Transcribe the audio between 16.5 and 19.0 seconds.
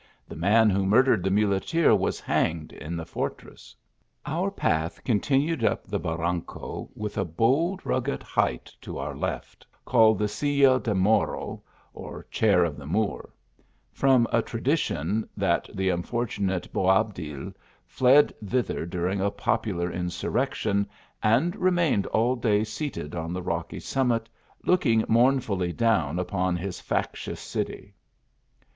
Boabdil tied thither